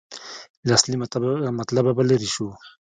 له 0.67 0.71
اصلي 0.77 0.95
مطلبه 1.59 1.91
به 1.95 2.03
لرې 2.09 2.29
شو. 2.35 2.47